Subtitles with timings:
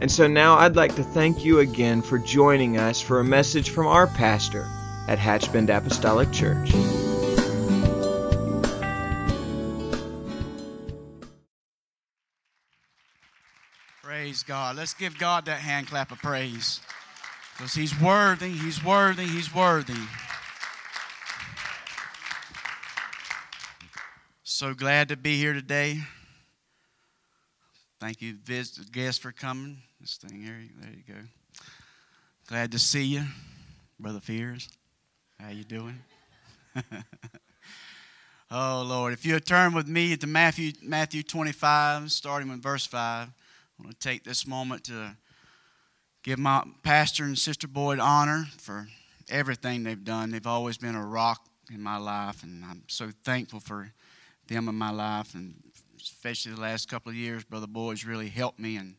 [0.00, 3.68] And so now I'd like to thank you again for joining us for a message
[3.68, 4.66] from our pastor
[5.08, 6.70] at Hatchbend Apostolic Church.
[14.02, 14.76] Praise God.
[14.76, 16.80] Let's give God that hand clap of praise.
[17.56, 19.92] Because He's worthy, He's worthy, He's worthy.
[24.42, 26.00] So glad to be here today.
[28.00, 28.38] Thank you,
[28.92, 29.82] guests, for coming.
[30.00, 31.20] This thing here, there you go.
[32.46, 33.24] Glad to see you,
[33.98, 34.66] Brother Fears.
[35.38, 35.98] How you doing?
[38.50, 43.28] oh Lord, if you'll turn with me to Matthew Matthew 25, starting with verse 5,
[43.28, 45.14] I want to take this moment to
[46.22, 48.88] give my pastor and sister Boyd honor for
[49.28, 50.30] everything they've done.
[50.30, 53.92] They've always been a rock in my life, and I'm so thankful for
[54.48, 55.62] them in my life, and
[56.00, 58.94] especially the last couple of years, Brother Boyd's really helped me and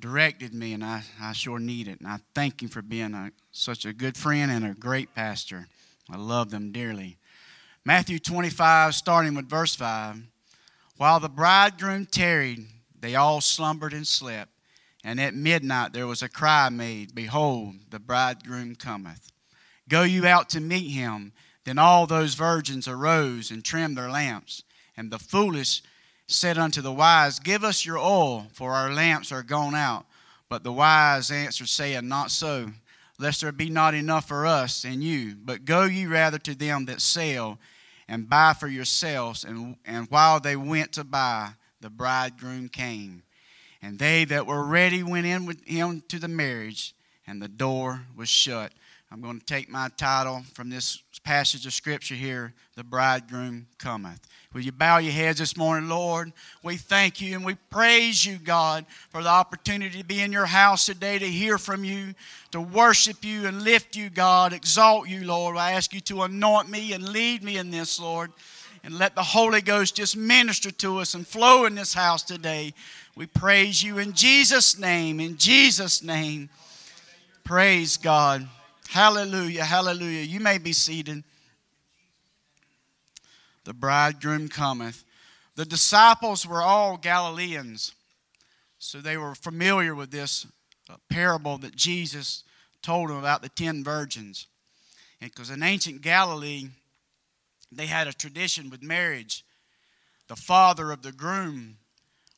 [0.00, 2.00] directed me, and I, I sure need it.
[2.00, 5.68] And I thank him for being a, such a good friend and a great pastor.
[6.10, 7.18] I love them dearly.
[7.84, 10.22] Matthew 25, starting with verse 5.
[10.96, 12.66] While the bridegroom tarried,
[12.98, 14.50] they all slumbered and slept.
[15.02, 19.32] And at midnight there was a cry made, Behold, the bridegroom cometh.
[19.88, 21.32] Go you out to meet him.
[21.64, 24.62] Then all those virgins arose and trimmed their lamps.
[24.96, 25.82] And the foolish
[26.30, 30.06] said unto the wise, Give us your oil, for our lamps are gone out.
[30.48, 32.70] But the wise answered, saying, Not so,
[33.18, 35.34] lest there be not enough for us and you.
[35.36, 37.58] But go ye rather to them that sell,
[38.08, 39.44] and buy for yourselves.
[39.44, 43.22] And, and while they went to buy, the bridegroom came.
[43.82, 46.94] And they that were ready went in with him to the marriage,
[47.26, 48.72] and the door was shut.
[49.10, 54.20] I'm going to take my title from this passage of Scripture here The Bridegroom Cometh.
[54.52, 56.32] Will you bow your heads this morning, Lord?
[56.64, 60.46] We thank you and we praise you, God, for the opportunity to be in your
[60.46, 62.14] house today to hear from you,
[62.50, 65.56] to worship you and lift you, God, exalt you, Lord.
[65.56, 68.32] I ask you to anoint me and lead me in this, Lord
[68.82, 72.72] and let the Holy Ghost just minister to us and flow in this house today.
[73.14, 75.20] We praise you in Jesus' name.
[75.20, 76.48] In Jesus' name.
[77.44, 78.48] Praise God.
[78.88, 79.64] Hallelujah.
[79.64, 80.22] Hallelujah.
[80.22, 81.22] You may be seated.
[83.64, 85.04] The bridegroom cometh.
[85.56, 87.92] The disciples were all Galileans,
[88.78, 90.46] so they were familiar with this
[90.88, 92.44] uh, parable that Jesus
[92.82, 94.46] told them about the ten virgins.
[95.20, 96.68] Because in ancient Galilee,
[97.70, 99.44] they had a tradition with marriage.
[100.28, 101.76] The father of the groom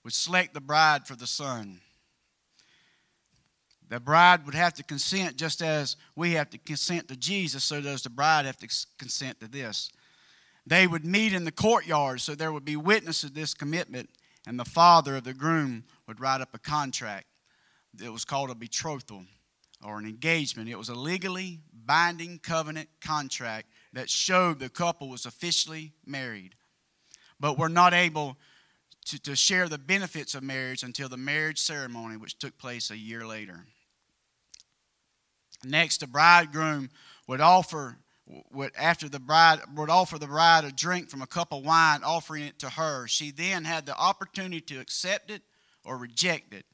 [0.03, 1.81] would select the bride for the son.
[3.89, 7.81] The bride would have to consent just as we have to consent to Jesus, so
[7.81, 8.69] does the bride have to
[8.99, 9.91] consent to this.
[10.67, 14.11] They would meet in the courtyard, so there would be witnesses of this commitment,
[14.47, 17.27] and the father of the groom would write up a contract.
[18.03, 19.25] It was called a betrothal
[19.85, 20.69] or an engagement.
[20.69, 26.55] It was a legally binding covenant contract that showed the couple was officially married.
[27.41, 28.37] But were not able
[29.07, 32.97] to, to share the benefits of marriage until the marriage ceremony, which took place a
[32.97, 33.67] year later.
[35.65, 36.91] Next, the bridegroom
[37.27, 37.99] would offer
[38.53, 42.03] would after the bride would offer the bride a drink from a cup of wine,
[42.05, 43.07] offering it to her.
[43.07, 45.43] She then had the opportunity to accept it
[45.85, 46.65] or reject it.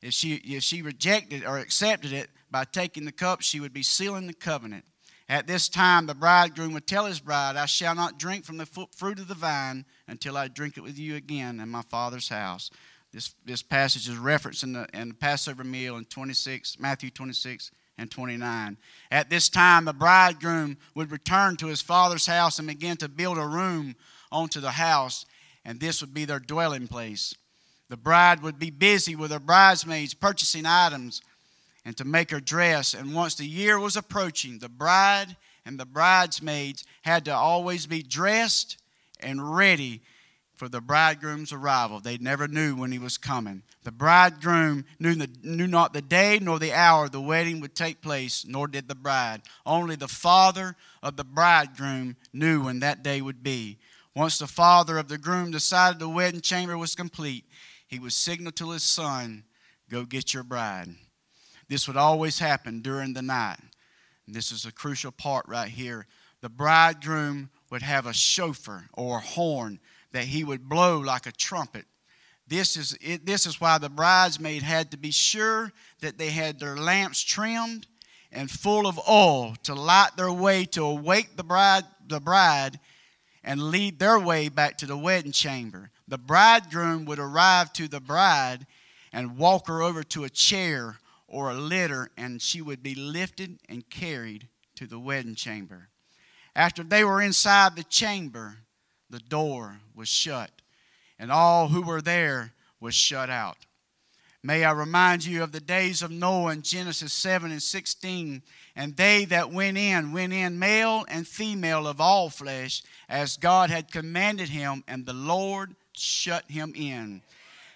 [0.00, 3.82] If she if she rejected or accepted it by taking the cup, she would be
[3.82, 4.84] sealing the covenant.
[5.28, 8.66] At this time, the bridegroom would tell his bride, I shall not drink from the
[8.66, 12.70] fruit of the vine until I drink it with you again in my father's house.
[13.12, 17.70] This, this passage is referenced in the, in the Passover meal in 26, Matthew 26
[17.98, 18.76] and 29.
[19.10, 23.38] At this time, the bridegroom would return to his father's house and begin to build
[23.38, 23.94] a room
[24.30, 25.26] onto the house,
[25.64, 27.34] and this would be their dwelling place.
[27.88, 31.20] The bride would be busy with her bridesmaids purchasing items
[31.84, 32.94] and to make her dress.
[32.94, 35.36] And once the year was approaching, the bride
[35.66, 38.78] and the bridesmaids had to always be dressed
[39.20, 40.00] and ready
[40.62, 41.98] for the bridegroom's arrival.
[41.98, 43.64] They never knew when he was coming.
[43.82, 48.00] The bridegroom knew, the, knew not the day nor the hour the wedding would take
[48.00, 49.42] place, nor did the bride.
[49.66, 53.78] Only the father of the bridegroom knew when that day would be.
[54.14, 57.44] Once the father of the groom decided the wedding chamber was complete,
[57.88, 59.42] he would signal to his son
[59.90, 60.94] Go get your bride.
[61.68, 63.58] This would always happen during the night.
[64.28, 66.06] And this is a crucial part right here.
[66.40, 69.80] The bridegroom would have a shofar or a horn
[70.12, 71.84] that he would blow like a trumpet.
[72.46, 76.58] This is, it, this is why the bridesmaid had to be sure that they had
[76.58, 77.86] their lamps trimmed
[78.30, 82.78] and full of oil to light their way to awake the bride, the bride
[83.44, 85.90] and lead their way back to the wedding chamber.
[86.08, 88.66] The bridegroom would arrive to the bride
[89.12, 93.58] and walk her over to a chair or a litter, and she would be lifted
[93.68, 95.88] and carried to the wedding chamber.
[96.54, 98.58] After they were inside the chamber,
[99.12, 100.50] the door was shut,
[101.18, 103.58] and all who were there was shut out.
[104.42, 108.42] May I remind you of the days of Noah in Genesis 7 and 16.
[108.74, 113.70] And they that went in, went in male and female of all flesh, as God
[113.70, 117.22] had commanded him, and the Lord shut him in.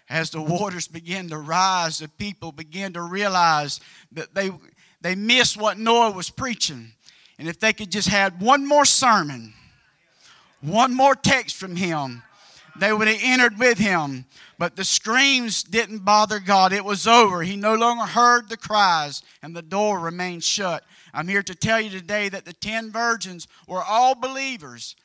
[0.09, 3.79] As the waters began to rise, the people began to realize
[4.11, 4.51] that they,
[5.03, 6.93] they missed what Noah was preaching.
[7.39, 9.53] And if they could just had one more sermon,
[10.61, 12.23] one more text from him,
[12.79, 14.27] they would have entered with him.
[14.59, 16.73] But the screams didn't bother God.
[16.73, 17.43] It was over.
[17.43, 20.83] He no longer heard the cries, and the door remained shut.
[21.13, 24.97] I'm here to tell you today that the ten virgins were all believers.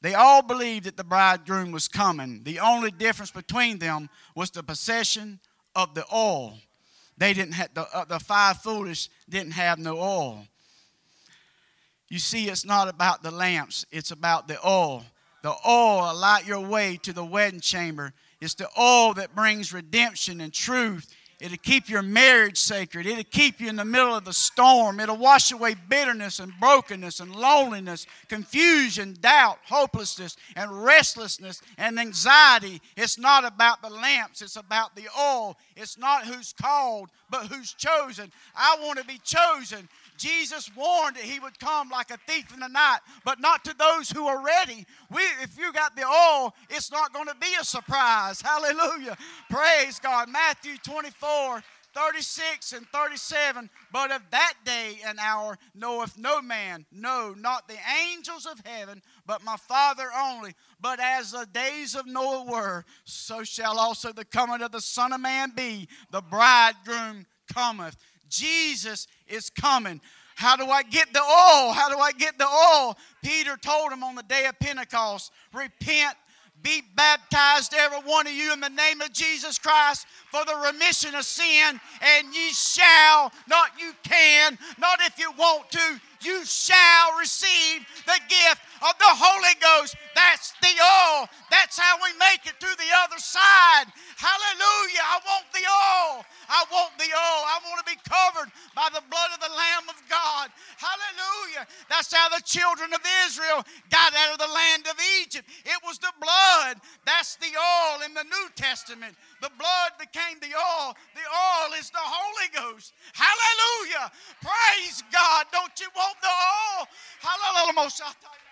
[0.00, 2.42] They all believed that the bridegroom was coming.
[2.44, 5.40] The only difference between them was the possession
[5.74, 6.58] of the oil.
[7.16, 10.46] They didn't have the, uh, the five foolish didn't have no oil.
[12.08, 15.04] You see, it's not about the lamps, it's about the oil.
[15.42, 18.12] The oil light your way to the wedding chamber.
[18.40, 21.14] It's the oil that brings redemption and truth.
[21.40, 23.06] It'll keep your marriage sacred.
[23.06, 24.98] It'll keep you in the middle of the storm.
[24.98, 32.82] It'll wash away bitterness and brokenness and loneliness, confusion, doubt, hopelessness, and restlessness and anxiety.
[32.96, 35.56] It's not about the lamps, it's about the oil.
[35.76, 38.32] It's not who's called, but who's chosen.
[38.56, 39.88] I want to be chosen.
[40.18, 43.74] Jesus warned that he would come like a thief in the night, but not to
[43.76, 44.84] those who are ready.
[45.10, 48.42] We, if you got the oil, it's not going to be a surprise.
[48.42, 49.16] Hallelujah.
[49.48, 50.28] Praise God.
[50.28, 51.62] Matthew 24.
[51.94, 57.78] 36 and 37 but of that day and hour knoweth no man no not the
[58.06, 63.42] angels of heaven but my father only but as the days of noah were so
[63.42, 67.96] shall also the coming of the son of man be the bridegroom cometh
[68.28, 70.00] Jesus is coming.
[70.34, 71.72] How do I get the oil?
[71.72, 72.96] How do I get the oil?
[73.24, 76.14] Peter told him on the day of Pentecost repent,
[76.62, 81.14] be baptized, every one of you, in the name of Jesus Christ for the remission
[81.14, 87.16] of sin, and ye shall, not you can, not if you want to, you shall
[87.18, 89.96] receive the gift of the Holy Ghost.
[90.14, 91.28] That's the oil.
[91.50, 93.86] That's how we make it to the other side.
[94.16, 95.04] Hallelujah.
[95.04, 96.24] I want the oil.
[96.48, 97.42] I want the oil.
[97.44, 100.48] I want to be covered by the blood of the Lamb of God.
[100.80, 101.68] Hallelujah.
[101.92, 103.62] That's how the children of Israel
[103.92, 105.48] got out of the land of Egypt.
[105.64, 106.80] It was the blood.
[107.04, 109.14] That's the oil in the New Testament.
[109.44, 110.96] The blood became the oil.
[111.14, 112.96] The oil is the Holy Ghost.
[113.12, 114.10] Hallelujah.
[114.40, 115.46] Praise God.
[115.52, 116.88] Don't you want the oil?
[117.20, 118.47] Hallelujah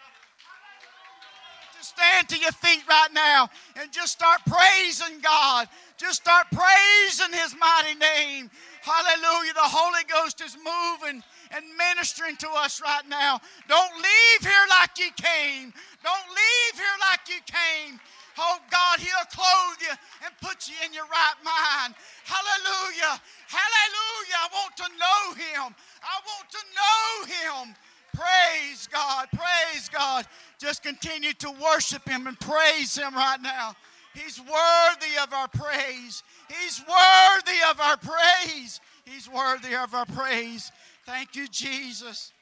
[1.87, 5.69] stand to your feet right now and just start praising God.
[5.97, 8.51] Just start praising His mighty name.
[8.83, 9.55] Hallelujah.
[9.55, 13.41] The Holy Ghost is moving and ministering to us right now.
[13.69, 15.73] Don't leave here like you came.
[16.03, 17.99] Don't leave here like you came.
[18.39, 21.95] Oh God, He'll clothe you and put you in your right mind.
[22.25, 23.17] Hallelujah.
[23.49, 24.39] Hallelujah.
[24.39, 25.75] I want to know Him.
[26.05, 27.75] I want to know Him.
[28.17, 29.29] Praise God.
[29.33, 30.27] Praise God.
[30.59, 33.75] Just continue to worship Him and praise Him right now.
[34.15, 36.23] He's worthy of our praise.
[36.49, 38.81] He's worthy of our praise.
[39.05, 40.73] He's worthy of our praise.
[41.05, 42.33] Thank you, Jesus.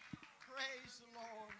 [0.48, 1.52] Praise the Lord.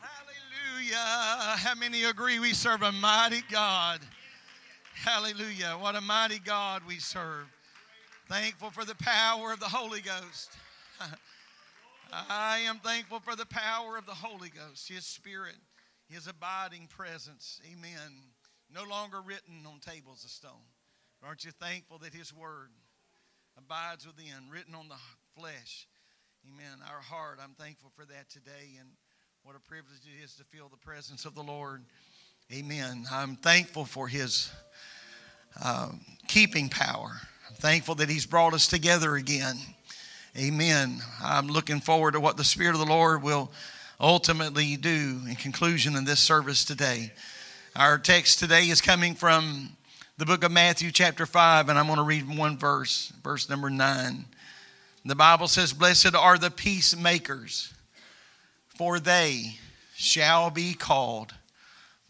[0.00, 0.94] Hallelujah.
[0.94, 1.56] Hallelujah.
[1.58, 4.00] How many agree we serve a mighty God?
[4.94, 5.76] Hallelujah.
[5.80, 7.46] What a mighty God we serve.
[8.28, 10.52] Thankful for the power of the Holy Ghost.
[12.12, 15.56] I am thankful for the power of the Holy Ghost, His Spirit,
[16.08, 17.60] His abiding presence.
[17.72, 18.12] Amen.
[18.72, 20.52] No longer written on tables of stone.
[21.22, 22.70] Aren't you thankful that His Word
[23.58, 24.96] abides within, written on the
[25.38, 25.88] flesh?
[26.52, 26.78] Amen.
[26.92, 28.88] Our heart, I'm thankful for that today, and
[29.42, 31.82] what a privilege it is to feel the presence of the Lord.
[32.52, 33.06] Amen.
[33.10, 34.50] I'm thankful for His
[35.62, 35.90] uh,
[36.28, 37.20] keeping power.
[37.48, 39.56] I'm thankful that He's brought us together again.
[40.38, 41.00] Amen.
[41.24, 43.50] I'm looking forward to what the Spirit of the Lord will
[43.98, 47.10] ultimately do in conclusion in this service today.
[47.74, 49.70] Our text today is coming from
[50.18, 53.70] the book of Matthew, chapter 5, and I'm going to read one verse, verse number
[53.70, 54.26] 9.
[55.06, 57.72] The Bible says, Blessed are the peacemakers,
[58.76, 59.58] for they
[59.94, 61.32] shall be called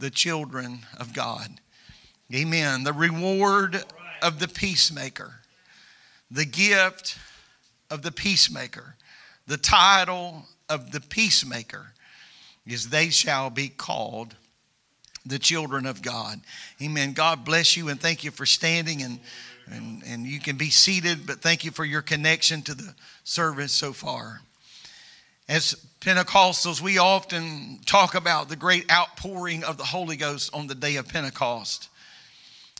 [0.00, 1.47] the children of God.
[2.35, 2.83] Amen.
[2.83, 3.85] The reward
[4.21, 5.35] of the peacemaker,
[6.28, 7.18] the gift
[7.90, 8.97] of the peacemaker,
[9.47, 11.93] the title of the peacemaker
[12.66, 14.35] is they shall be called
[15.25, 16.40] the children of God.
[16.83, 17.12] Amen.
[17.12, 19.21] God bless you and thank you for standing and
[19.71, 23.73] and, and you can be seated, but thank you for your connection to the service
[23.73, 24.40] so far.
[25.49, 30.75] As Pentecostals, we often talk about the great outpouring of the Holy Ghost on the
[30.75, 31.88] day of Pentecost.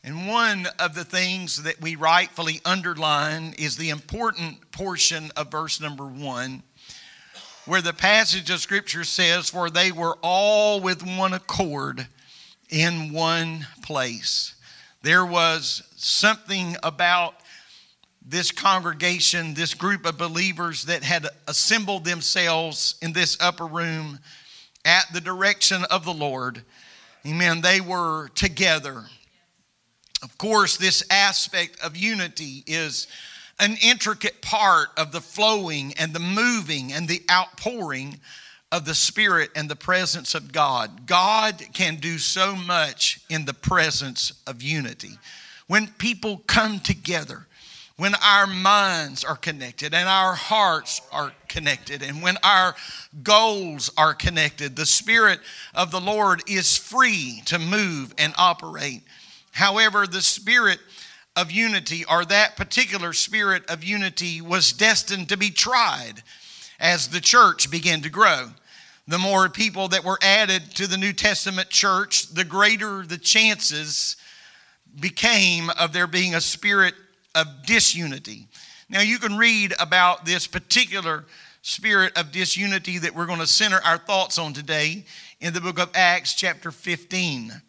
[0.07, 5.81] And one of the things that we rightfully underline is the important portion of verse
[5.81, 6.63] number one,
[7.65, 12.07] where the passage of Scripture says, For they were all with one accord
[12.71, 14.55] in one place.
[15.03, 17.35] There was something about
[18.25, 24.21] this congregation, this group of believers that had assembled themselves in this upper room
[24.85, 26.63] at the direction of the Lord.
[27.27, 27.61] Amen.
[27.61, 29.07] They were together.
[30.23, 33.07] Of course, this aspect of unity is
[33.59, 38.21] an intricate part of the flowing and the moving and the outpouring
[38.73, 41.07] of the Spirit and the presence of God.
[41.07, 45.19] God can do so much in the presence of unity.
[45.67, 47.47] When people come together,
[47.97, 52.75] when our minds are connected and our hearts are connected, and when our
[53.23, 55.41] goals are connected, the Spirit
[55.75, 59.03] of the Lord is free to move and operate.
[59.57, 60.81] However, the Spirit
[61.35, 66.23] of unity, or that particular spirit of unity, was destined to be tried
[66.79, 68.51] as the church began to grow.
[69.09, 74.17] The more people that were added to the New Testament church, the greater the chances
[75.01, 76.93] became of there being a spirit
[77.35, 78.49] of disunity.
[78.91, 81.25] Now, you can read about this particular
[81.63, 85.07] spirit of disunity that we're going to center our thoughts on today
[85.41, 87.63] in the book of Acts, chapter 15.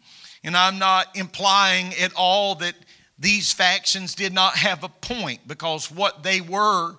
[0.48, 2.74] And I'm not implying at all that
[3.18, 6.96] these factions did not have a point because what they were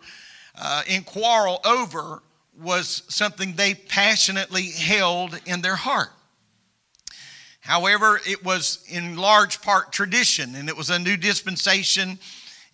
[0.55, 2.21] uh, in quarrel over
[2.61, 6.09] was something they passionately held in their heart.
[7.61, 12.19] However, it was in large part tradition and it was a new dispensation,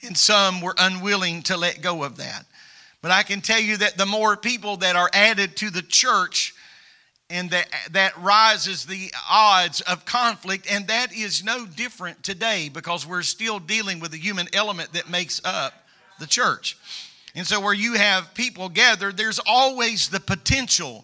[0.05, 2.43] and some were unwilling to let go of that.
[3.01, 6.53] But I can tell you that the more people that are added to the church,
[7.35, 13.05] and that, that rises the odds of conflict, and that is no different today because
[13.05, 15.73] we're still dealing with the human element that makes up
[16.17, 16.77] the church.
[17.35, 21.03] And so, where you have people gathered, there's always the potential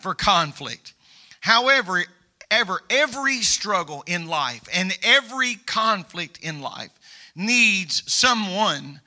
[0.00, 0.92] for conflict.
[1.38, 2.02] However,
[2.50, 6.90] ever every struggle in life and every conflict in life
[7.36, 9.00] needs someone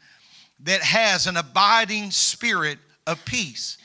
[0.61, 3.77] that has an abiding spirit of peace.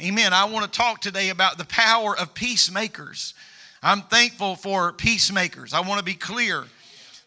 [0.00, 0.32] Amen.
[0.32, 3.32] I want to talk today about the power of peacemakers.
[3.80, 5.72] I'm thankful for peacemakers.
[5.72, 6.64] I want to be clear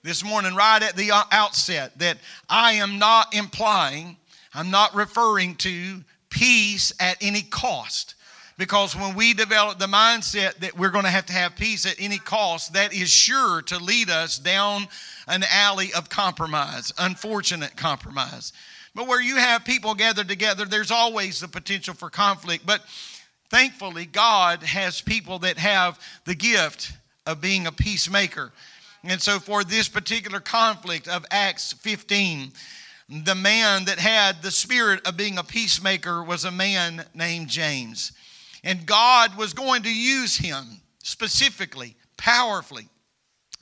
[0.03, 2.17] this morning, right at the outset, that
[2.49, 4.17] I am not implying,
[4.53, 8.15] I'm not referring to peace at any cost.
[8.57, 11.95] Because when we develop the mindset that we're going to have to have peace at
[11.99, 14.89] any cost, that is sure to lead us down
[15.29, 18.51] an alley of compromise, unfortunate compromise.
[18.97, 22.65] But where you have people gathered together, there's always the potential for conflict.
[22.65, 22.81] But
[23.51, 26.93] thankfully, God has people that have the gift
[27.27, 28.51] of being a peacemaker.
[29.03, 32.53] And so, for this particular conflict of Acts 15,
[33.23, 38.13] the man that had the spirit of being a peacemaker was a man named James.
[38.63, 42.89] And God was going to use him specifically, powerfully,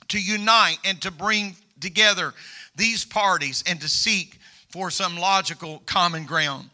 [0.08, 2.32] to unite and to bring together
[2.74, 4.38] these parties and to seek
[4.68, 6.70] for some logical common ground.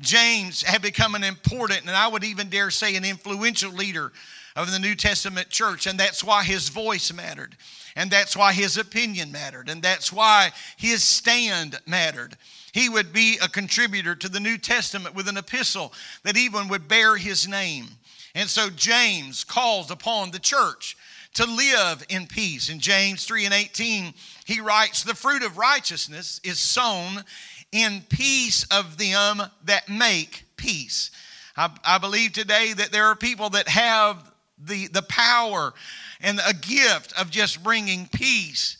[0.00, 4.12] James had become an important, and I would even dare say, an influential leader
[4.56, 7.56] of the New Testament church, and that's why his voice mattered,
[7.94, 12.36] and that's why his opinion mattered, and that's why his stand mattered
[12.72, 15.92] he would be a contributor to the New Testament with an epistle
[16.24, 17.86] that even would bear his name.
[18.34, 20.96] And so James calls upon the church
[21.34, 22.70] to live in peace.
[22.70, 27.24] In James 3 and 18, he writes, The fruit of righteousness is sown
[27.70, 31.10] in peace of them that make peace.
[31.56, 35.74] I, I believe today that there are people that have the, the power
[36.20, 38.76] and a gift of just bringing peace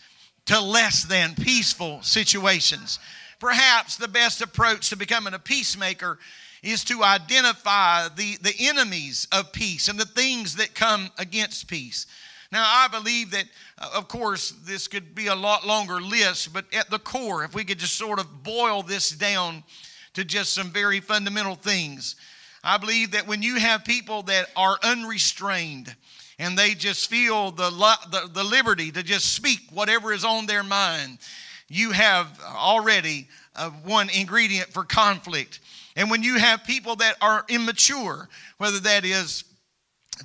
[0.46, 2.98] to less than peaceful situations.
[3.38, 6.18] Perhaps the best approach to becoming a peacemaker
[6.62, 12.06] is to identify the, the enemies of peace and the things that come against peace.
[12.52, 13.46] Now, I believe that,
[13.78, 17.54] uh, of course, this could be a lot longer list, but at the core, if
[17.54, 19.64] we could just sort of boil this down
[20.12, 22.14] to just some very fundamental things,
[22.62, 25.96] I believe that when you have people that are unrestrained
[26.38, 27.70] and they just feel the,
[28.10, 31.18] the, the liberty to just speak whatever is on their mind,
[31.68, 35.60] you have already uh, one ingredient for conflict.
[35.96, 38.28] And when you have people that are immature,
[38.58, 39.44] whether that is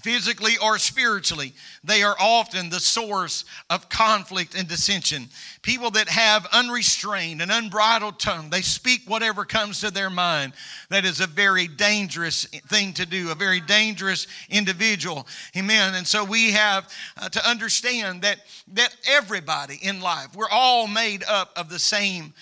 [0.02, 1.54] physically or spiritually,
[1.84, 5.28] they are often the source of conflict and dissension.
[5.62, 10.54] People that have unrestrained and unbridled tongue, they speak whatever comes to their mind.
[10.90, 15.28] That is a very dangerous thing to do, a very dangerous individual.
[15.56, 15.96] Amen.
[15.96, 18.40] And so we have uh, to understand that
[18.74, 22.34] that everybody in life, we're all made up of the same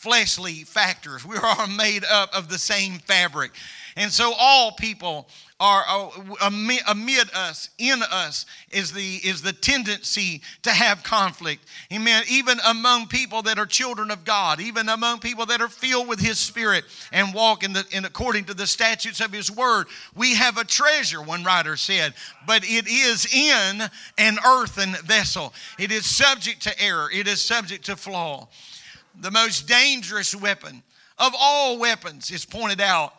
[0.00, 1.26] fleshly factors.
[1.26, 3.52] We are all made up of the same fabric.
[3.96, 5.28] And so all people
[5.60, 6.50] are uh,
[6.88, 11.66] amid us, in us, is the, is the tendency to have conflict.
[11.92, 12.22] Amen.
[12.30, 16.18] Even among people that are children of God, even among people that are filled with
[16.18, 20.34] His Spirit and walk in, the, in according to the statutes of His Word, we
[20.34, 22.14] have a treasure, one writer said,
[22.46, 23.82] but it is in
[24.16, 25.52] an earthen vessel.
[25.78, 28.48] It is subject to error, it is subject to flaw.
[29.20, 30.82] The most dangerous weapon
[31.18, 33.12] of all weapons is pointed out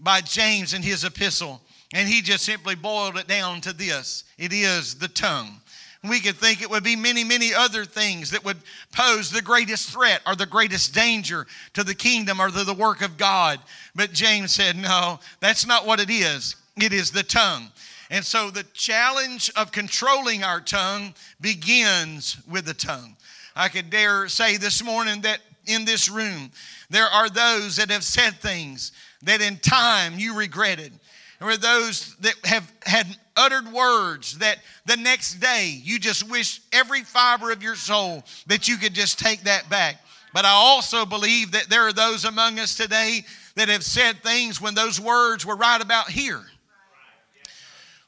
[0.00, 1.60] by James in his epistle.
[1.94, 5.60] And he just simply boiled it down to this it is the tongue.
[6.04, 8.56] We could think it would be many, many other things that would
[8.90, 13.02] pose the greatest threat or the greatest danger to the kingdom or to the work
[13.02, 13.60] of God.
[13.94, 16.56] But James said, no, that's not what it is.
[16.76, 17.68] It is the tongue.
[18.10, 23.16] And so the challenge of controlling our tongue begins with the tongue.
[23.54, 26.50] I could dare say this morning that in this room,
[26.90, 28.90] there are those that have said things
[29.22, 30.92] that in time you regretted.
[31.38, 36.60] There are those that have had uttered words that the next day you just wish
[36.72, 39.96] every fiber of your soul that you could just take that back.
[40.32, 43.24] But I also believe that there are those among us today
[43.56, 46.42] that have said things when those words were right about here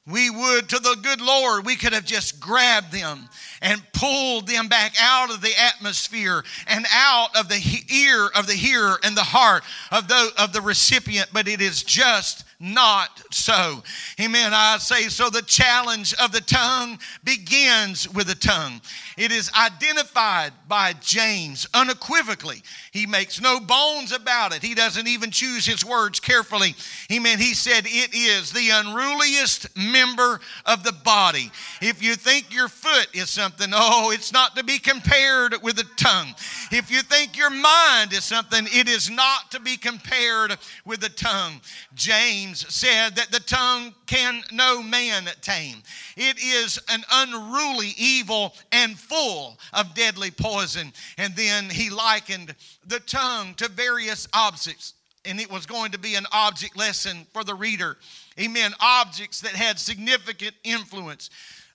[0.07, 3.27] we would, to the good Lord, we could have just grabbed them
[3.63, 8.53] and pulled them back out of the atmosphere and out of the ear of the
[8.53, 13.83] hearer and the heart of the, of the recipient, but it is just not so.
[14.21, 14.53] Amen.
[14.55, 15.31] I say so.
[15.31, 18.81] The challenge of the tongue begins with the tongue.
[19.19, 22.63] It is identified by James unequivocally.
[22.93, 24.63] He makes no bones about it.
[24.63, 26.75] He doesn't even choose his words carefully.
[27.13, 27.39] Amen.
[27.39, 31.51] He said, It is the unruliest member of the body.
[31.81, 35.87] If you think your foot is something, oh, it's not to be compared with the
[35.97, 36.35] tongue.
[36.71, 41.09] If you think your mind is something, it is not to be compared with the
[41.09, 41.61] tongue.
[41.95, 45.83] James said that the tongue can no man tame.
[46.17, 50.93] It is an unruly evil and full of deadly poison.
[51.17, 52.55] And then he likened
[52.87, 54.95] the tongue to various objects.
[55.25, 57.97] And it was going to be an object lesson for the reader.
[58.39, 58.73] Amen.
[58.81, 61.31] Objects that had significant influence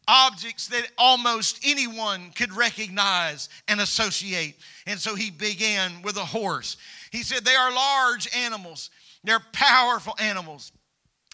[0.10, 4.56] objects that almost anyone could recognize and associate.
[4.88, 6.78] And so he began with a horse.
[7.12, 8.90] He said, They are large animals,
[9.24, 10.72] they're powerful animals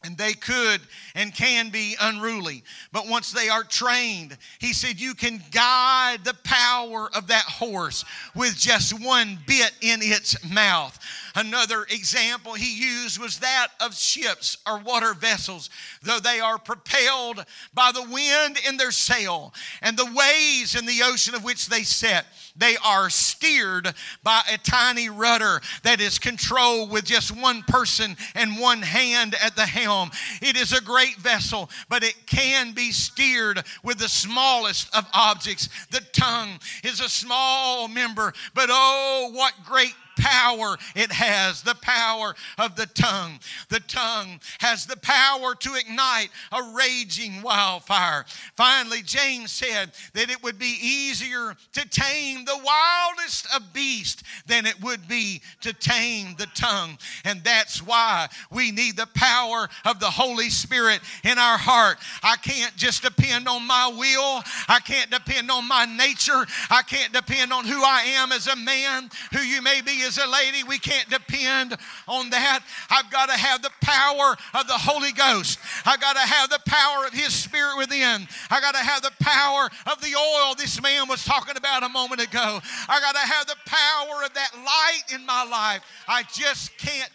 [0.05, 0.81] and they could
[1.15, 2.63] and can be unruly.
[2.91, 8.05] But once they are trained, he said, you can guide the power of that horse
[8.35, 10.97] with just one bit in its mouth.
[11.35, 15.69] Another example he used was that of ships or water vessels,
[16.01, 21.01] though they are propelled by the wind in their sail and the waves in the
[21.03, 22.25] ocean of which they set.
[22.55, 23.93] They are steered
[24.23, 29.57] by a tiny rudder that is controlled with just one person and one hand at
[29.57, 30.11] the helm.
[30.41, 35.67] It is a great vessel, but it can be steered with the smallest of objects.
[35.91, 42.35] The tongue is a small member, but oh, what great power it has the power
[42.57, 43.39] of the tongue.
[43.69, 48.25] The tongue has the power to ignite a raging wildfire.
[48.55, 54.65] Finally, James said that it would be easier to tame the wildest of beasts than
[54.65, 56.97] it would be to tame the tongue.
[57.23, 61.97] And that's why we need the power of the Holy Spirit in our heart.
[62.23, 67.13] I can't just depend on my will, I can't depend on my nature, I can't
[67.13, 70.63] depend on who I am as a man, who you may be as a lady.
[70.63, 71.75] We can't depend
[72.07, 72.61] on that.
[72.89, 75.59] I've got to have the power of the Holy Ghost.
[75.85, 78.27] I've got to have the power of His Spirit within.
[78.49, 81.89] I've got to have the power of the oil this man was talking about a
[81.89, 82.59] moment ago.
[82.87, 85.81] I've got to have the power of that light in my life.
[86.07, 87.09] I just can't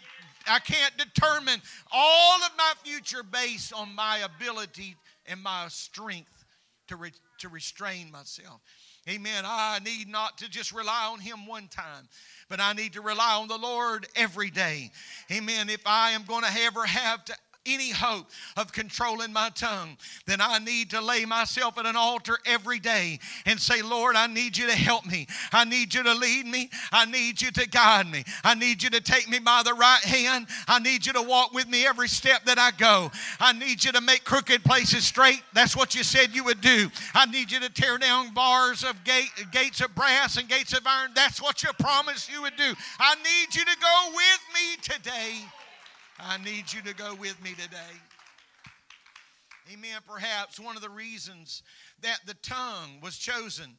[0.47, 4.95] I can't determine all of my future based on my ability
[5.27, 6.45] and my strength
[6.87, 8.61] to, re, to restrain myself.
[9.09, 9.43] Amen.
[9.45, 12.07] I need not to just rely on Him one time,
[12.49, 14.91] but I need to rely on the Lord every day.
[15.31, 15.69] Amen.
[15.69, 20.41] If I am going to ever have to any hope of controlling my tongue, then
[20.41, 24.57] I need to lay myself at an altar every day and say, Lord, I need
[24.57, 25.27] you to help me.
[25.51, 26.69] I need you to lead me.
[26.91, 28.23] I need you to guide me.
[28.43, 30.47] I need you to take me by the right hand.
[30.67, 33.11] I need you to walk with me every step that I go.
[33.39, 35.41] I need you to make crooked places straight.
[35.53, 36.89] That's what you said you would do.
[37.13, 40.85] I need you to tear down bars of gate, gates of brass and gates of
[40.85, 41.11] iron.
[41.15, 42.73] That's what you promised you would do.
[42.99, 45.45] I need you to go with me today.
[46.23, 47.97] I need you to go with me today.
[49.73, 50.01] Amen.
[50.07, 51.63] Perhaps one of the reasons
[52.01, 53.77] that the tongue was chosen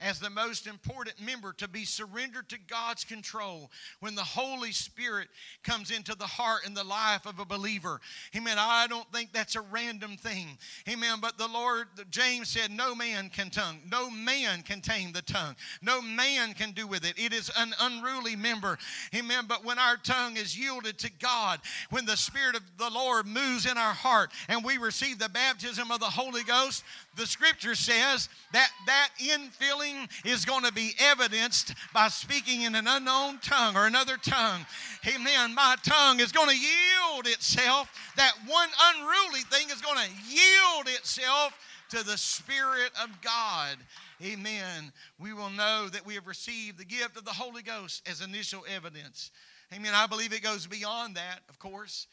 [0.00, 5.28] as the most important member to be surrendered to God's control when the Holy Spirit
[5.62, 8.00] comes into the heart and the life of a believer.
[8.36, 8.56] Amen.
[8.58, 10.58] I don't think that's a random thing.
[10.88, 11.18] Amen.
[11.20, 15.56] But the Lord, James said, No man can tongue, no man can tame the tongue,
[15.82, 17.18] no man can do with it.
[17.18, 18.78] It is an unruly member.
[19.14, 19.44] Amen.
[19.48, 23.66] But when our tongue is yielded to God, when the Spirit of the Lord moves
[23.66, 26.84] in our heart and we receive the baptism of the Holy Ghost,
[27.16, 32.86] the scripture says that that infilling is going to be evidenced by speaking in an
[32.86, 34.66] unknown tongue or another tongue.
[35.06, 35.54] Amen.
[35.54, 37.88] My tongue is going to yield itself.
[38.16, 41.56] That one unruly thing is going to yield itself
[41.90, 43.76] to the Spirit of God.
[44.22, 44.92] Amen.
[45.18, 48.64] We will know that we have received the gift of the Holy Ghost as initial
[48.74, 49.30] evidence.
[49.72, 49.92] Amen.
[49.94, 52.06] I believe it goes beyond that, of course.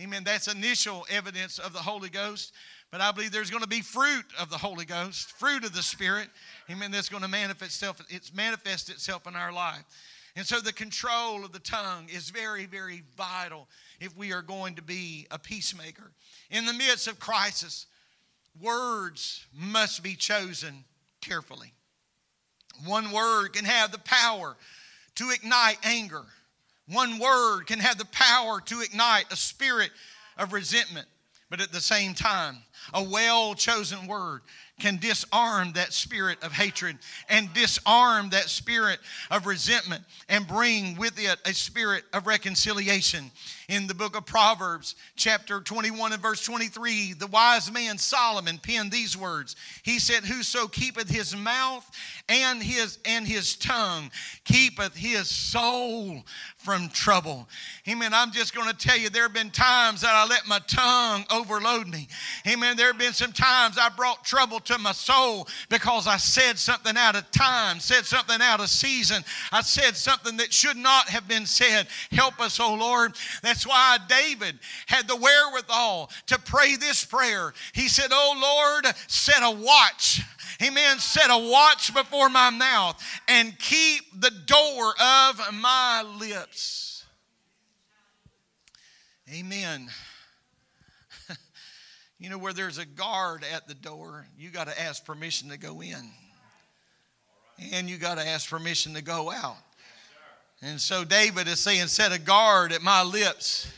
[0.00, 0.24] Amen.
[0.24, 2.52] That's initial evidence of the Holy Ghost.
[2.90, 5.82] But I believe there's going to be fruit of the Holy Ghost, fruit of the
[5.82, 6.28] Spirit.
[6.70, 6.90] Amen.
[6.90, 9.84] That's going to manifest itself, it's manifest itself in our life.
[10.36, 13.68] And so the control of the tongue is very, very vital
[14.00, 16.10] if we are going to be a peacemaker.
[16.50, 17.86] In the midst of crisis,
[18.60, 20.84] words must be chosen
[21.20, 21.72] carefully.
[22.84, 24.56] One word can have the power
[25.14, 26.24] to ignite anger.
[26.88, 29.90] One word can have the power to ignite a spirit
[30.36, 31.06] of resentment.
[31.50, 32.58] But at the same time,
[32.92, 34.42] a well chosen word
[34.80, 38.98] can disarm that spirit of hatred and disarm that spirit
[39.30, 43.30] of resentment and bring with it a spirit of reconciliation.
[43.68, 48.90] In the book of Proverbs, chapter 21 and verse 23, the wise man Solomon penned
[48.90, 49.56] these words.
[49.84, 51.88] He said, Whoso keepeth his mouth
[52.28, 54.10] and his and his tongue
[54.44, 56.24] keepeth his soul
[56.58, 57.48] from trouble.
[57.88, 58.12] Amen.
[58.12, 61.24] I'm just going to tell you, there have been times that I let my tongue
[61.30, 62.08] overload me.
[62.46, 62.73] Amen.
[62.76, 66.96] There have been some times I brought trouble to my soul because I said something
[66.96, 69.24] out of time, said something out of season.
[69.52, 71.86] I said something that should not have been said.
[72.10, 73.14] Help us, oh Lord.
[73.42, 77.52] That's why David had the wherewithal to pray this prayer.
[77.72, 80.22] He said, Oh Lord, set a watch
[80.62, 87.04] amen, set a watch before my mouth and keep the door of my lips.
[89.32, 89.88] Amen.
[92.24, 95.58] You know, where there's a guard at the door, you got to ask permission to
[95.58, 96.08] go in.
[97.70, 99.58] And you got to ask permission to go out.
[100.62, 103.70] And so David is saying, Set a guard at my lips.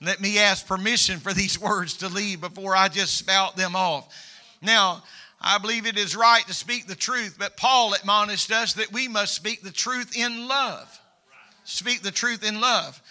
[0.00, 4.08] Let me ask permission for these words to leave before I just spout them off.
[4.62, 5.02] Now,
[5.38, 9.08] I believe it is right to speak the truth, but Paul admonished us that we
[9.08, 10.98] must speak the truth in love.
[11.64, 13.02] Speak the truth in love.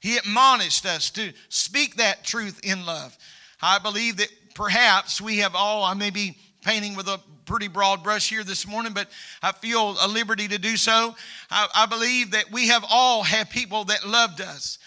[0.00, 3.14] He admonished us to speak that truth in love.
[3.62, 8.02] I believe that perhaps we have all, I may be painting with a pretty broad
[8.02, 9.08] brush here this morning, but
[9.42, 11.14] I feel a liberty to do so.
[11.50, 14.78] I, I believe that we have all had people that loved us,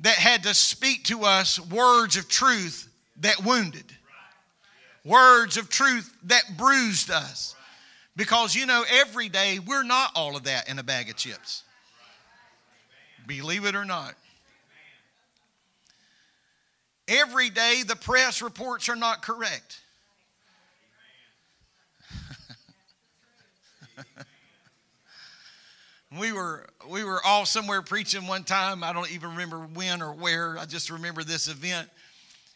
[0.00, 2.88] that had to speak to us words of truth
[3.20, 3.84] that wounded
[5.04, 7.54] words of truth that bruised us.
[8.14, 11.62] Because, you know, every day we're not all of that in a bag of chips.
[13.26, 14.14] Believe it or not.
[17.08, 19.80] Every day the press reports are not correct.
[26.18, 28.84] we were we were all somewhere preaching one time.
[28.84, 30.58] I don't even remember when or where.
[30.58, 31.88] I just remember this event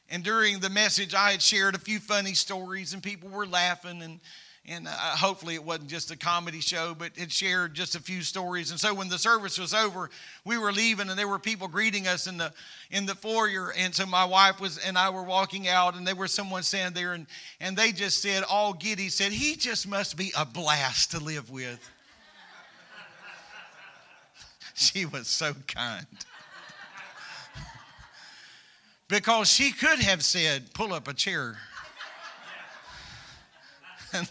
[0.08, 4.02] and during the message, I had shared a few funny stories, and people were laughing.
[4.02, 4.20] And,
[4.68, 8.22] and uh, hopefully, it wasn't just a comedy show, but it shared just a few
[8.22, 8.72] stories.
[8.72, 10.10] And so, when the service was over,
[10.44, 12.52] we were leaving, and there were people greeting us in the
[12.90, 13.72] in the foyer.
[13.78, 17.00] And so, my wife was and I were walking out, and there was someone standing
[17.00, 17.26] there, and
[17.60, 21.48] and they just said, all giddy, said, "He just must be a blast to live
[21.48, 21.78] with."
[24.74, 26.06] she was so kind.
[29.08, 31.56] Because she could have said, pull up a chair.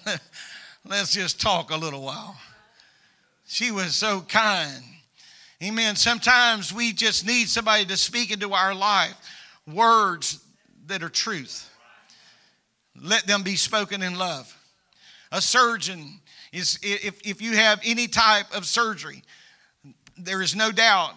[0.86, 2.38] let's just talk a little while.
[3.48, 4.84] She was so kind.
[5.64, 5.96] Amen.
[5.96, 9.16] Sometimes we just need somebody to speak into our life
[9.72, 10.40] words
[10.88, 11.70] that are truth.
[13.02, 14.56] Let them be spoken in love.
[15.32, 16.20] A surgeon
[16.52, 19.24] is, if, if you have any type of surgery,
[20.18, 21.14] there is no doubt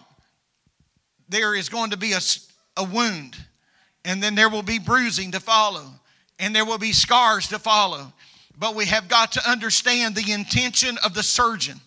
[1.29, 2.19] there is going to be a,
[2.75, 3.37] a wound,
[4.03, 5.85] and then there will be bruising to follow,
[6.39, 8.11] and there will be scars to follow.
[8.59, 11.79] But we have got to understand the intention of the surgeon.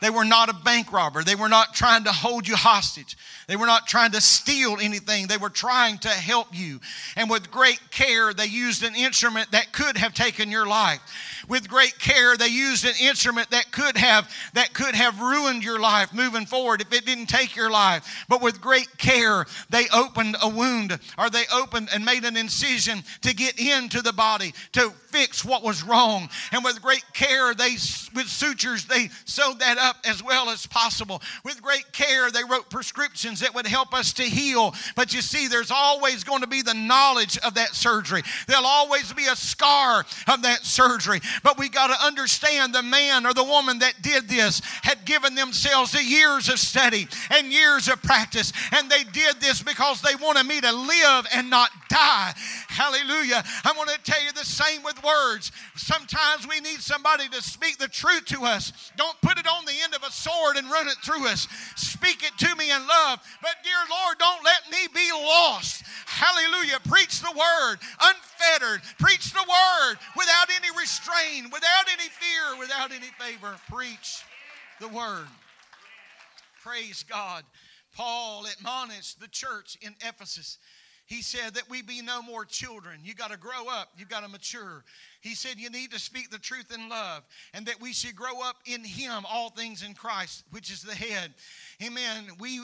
[0.00, 1.22] They were not a bank robber.
[1.22, 3.16] They were not trying to hold you hostage.
[3.48, 5.26] They were not trying to steal anything.
[5.26, 6.80] They were trying to help you.
[7.16, 11.00] And with great care, they used an instrument that could have taken your life.
[11.48, 15.80] With great care, they used an instrument that could have that could have ruined your
[15.80, 18.24] life moving forward if it didn't take your life.
[18.28, 23.02] But with great care, they opened a wound or they opened and made an incision
[23.22, 26.28] to get into the body to fix what was wrong.
[26.52, 27.72] And with great care, they
[28.14, 31.20] with sutures they sewed that up as well as possible.
[31.44, 34.74] With great care, they wrote prescriptions that would help us to heal.
[34.96, 38.22] But you see, there's always going to be the knowledge of that surgery.
[38.48, 41.20] There'll always be a scar of that surgery.
[41.42, 45.34] But we got to understand the man or the woman that did this had given
[45.34, 48.52] themselves the years of study and years of practice.
[48.72, 52.32] And they did this because they wanted me to live and not die.
[52.68, 53.44] Hallelujah.
[53.64, 55.52] I want to tell you the same with words.
[55.76, 58.72] Sometimes we need somebody to speak the truth to us.
[58.96, 61.46] Don't put it on the end of a sword and run it through us.
[61.76, 63.20] Speak it to me in love.
[63.40, 65.84] But, dear Lord, don't let me be lost.
[66.06, 66.78] Hallelujah.
[66.88, 68.82] Preach the word unfettered.
[68.98, 73.56] Preach the word without any restraint, without any fear, without any favor.
[73.70, 74.22] Preach
[74.80, 75.28] the word.
[76.62, 77.44] Praise God.
[77.96, 80.58] Paul admonished the church in Ephesus
[81.12, 83.00] he said that we be no more children.
[83.04, 84.82] You got to grow up, you got to mature.
[85.20, 88.40] He said you need to speak the truth in love and that we should grow
[88.42, 91.34] up in Him, all things in Christ, which is the head.
[91.82, 92.28] Amen.
[92.38, 92.60] We,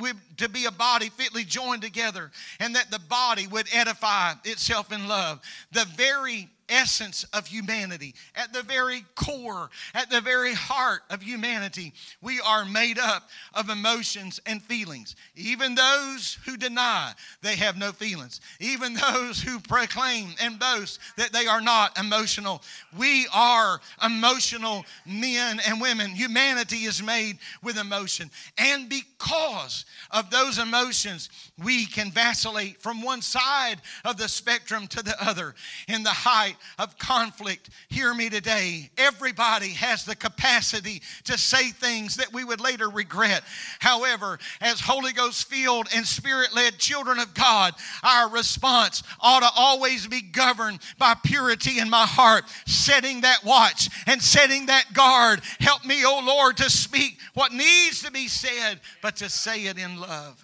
[0.00, 2.30] we to be a body fitly joined together
[2.60, 5.40] and that the body would edify itself in love.
[5.72, 11.92] The very essence of humanity, at the very core, at the very heart of humanity,
[12.22, 15.16] we are made up of emotions and feelings.
[15.36, 21.32] Even those who deny they have no feelings, even those who proclaim and boast that
[21.32, 22.62] they are not emotional,
[22.96, 26.10] we are emotional men and women.
[26.10, 28.30] Humanity is made with emotion.
[28.56, 31.28] And because of those emotions,
[31.62, 35.54] we can vacillate from one side of the spectrum to the other
[35.88, 37.70] in the height of conflict.
[37.88, 38.90] Hear me today.
[38.96, 43.42] Everybody has the capacity to say things that we would later regret.
[43.78, 49.50] However, as Holy Ghost filled and Spirit led children of God, our response ought to
[49.56, 55.40] always be governed by purity in my heart, setting that watch and setting that guard.
[55.60, 59.66] Help me, O oh Lord, to speak what needs to be said, but to say
[59.66, 60.42] it in love.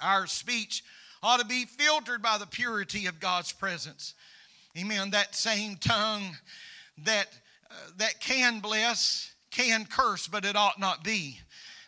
[0.00, 0.82] Our speech
[1.22, 4.14] ought to be filtered by the purity of God's presence.
[4.78, 5.10] Amen.
[5.10, 6.36] That same tongue
[7.04, 7.28] that,
[7.70, 11.40] uh, that can bless, can curse, but it ought not be.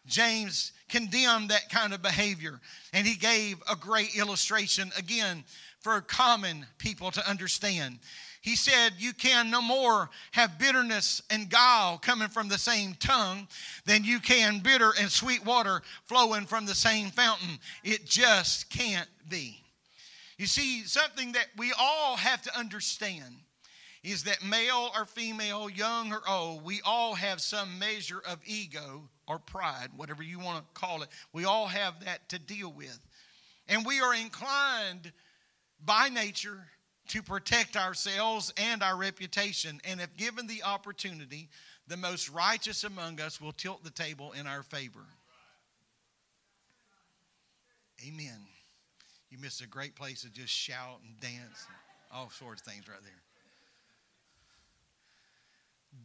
[0.07, 2.61] James condemned that kind of behavior,
[2.95, 5.45] and he gave a great illustration again
[5.81, 7.99] for common people to understand.
[8.41, 13.49] He said, You can no more have bitterness and guile coming from the same tongue
[13.85, 17.59] than you can bitter and sweet water flowing from the same fountain.
[17.85, 19.63] It just can't be.
[20.39, 23.35] You see, something that we all have to understand
[24.05, 29.09] is that male or female, young or old, we all have some measure of ego
[29.27, 31.09] or pride, whatever you want to call it.
[31.33, 32.99] We all have that to deal with.
[33.69, 35.13] And we are inclined
[35.85, 36.69] by nature
[37.09, 39.81] to protect ourselves and our reputation.
[39.85, 41.49] And if given the opportunity,
[41.89, 45.05] the most righteous among us will tilt the table in our favor.
[48.07, 48.39] Amen.
[49.31, 51.77] You missed a great place to just shout and dance, and
[52.13, 53.13] all sorts of things right there.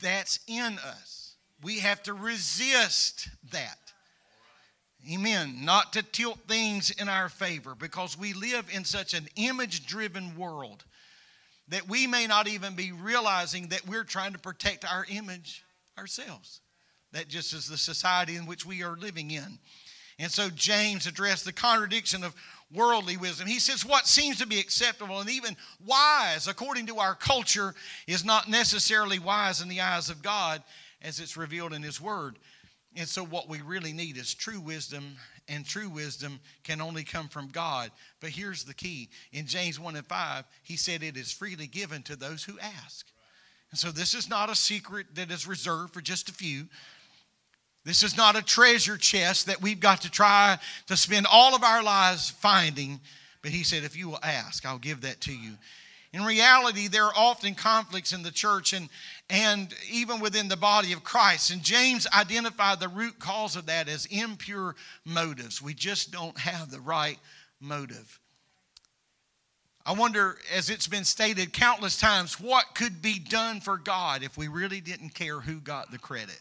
[0.01, 1.35] That's in us.
[1.61, 3.77] We have to resist that.
[5.11, 5.59] Amen.
[5.63, 10.35] Not to tilt things in our favor because we live in such an image driven
[10.37, 10.83] world
[11.69, 15.63] that we may not even be realizing that we're trying to protect our image
[15.97, 16.61] ourselves.
[17.11, 19.59] That just is the society in which we are living in.
[20.23, 22.33] And so James addressed the contradiction of
[22.73, 23.45] worldly wisdom.
[23.45, 27.75] He says what seems to be acceptable and even wise according to our culture
[28.07, 30.63] is not necessarily wise in the eyes of God
[31.01, 32.39] as it's revealed in His Word.
[32.95, 35.17] And so, what we really need is true wisdom,
[35.49, 37.91] and true wisdom can only come from God.
[38.21, 42.01] But here's the key in James 1 and 5, he said, It is freely given
[42.03, 43.07] to those who ask.
[43.71, 46.67] And so this is not a secret that is reserved for just a few.
[47.85, 51.63] This is not a treasure chest that we've got to try to spend all of
[51.63, 53.01] our lives finding.
[53.41, 55.51] But he said, if you will ask, I'll give that to you.
[56.13, 58.87] In reality, there are often conflicts in the church and,
[59.29, 61.51] and even within the body of Christ.
[61.51, 65.61] And James identified the root cause of that as impure motives.
[65.61, 67.17] We just don't have the right
[67.59, 68.19] motive.
[69.85, 74.37] I wonder, as it's been stated countless times, what could be done for God if
[74.37, 76.39] we really didn't care who got the credit?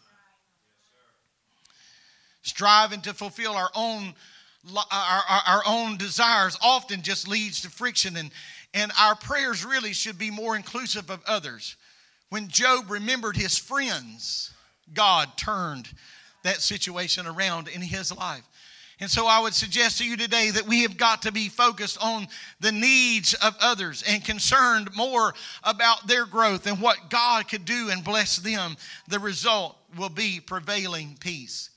[2.43, 4.15] Striving to fulfill our own
[4.77, 8.31] our, our, our, own desires often just leads to friction and,
[8.73, 11.75] and our prayers really should be more inclusive of others.
[12.29, 14.53] When Job remembered his friends,
[14.95, 15.89] God turned
[16.45, 18.45] that situation around in his life.
[19.01, 21.99] And so I would suggest to you today that we have got to be focused
[22.01, 22.29] on
[22.61, 27.89] the needs of others and concerned more about their growth and what God could do
[27.91, 28.77] and bless them.
[29.09, 31.71] The result will be prevailing peace.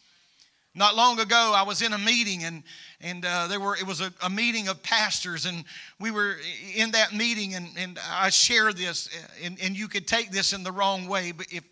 [0.76, 2.64] Not long ago, I was in a meeting and
[3.02, 5.64] and uh, there were it was a, a, meeting of pastors and
[6.00, 6.38] we were
[6.76, 9.10] in that meeting and, and i shared this
[9.44, 11.64] and, and you could take this in the wrong way but if